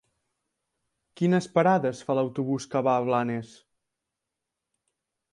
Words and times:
Quines 1.19 1.47
parades 1.57 1.99
fa 2.07 2.15
l'autobús 2.19 2.65
que 2.71 2.81
va 2.87 2.95
a 3.01 3.03
Blanes? 3.09 3.51